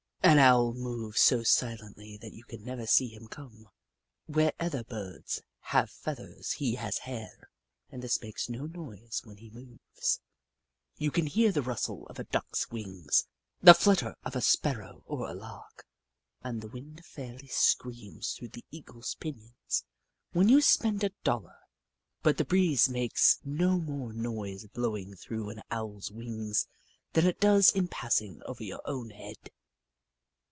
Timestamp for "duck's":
12.23-12.69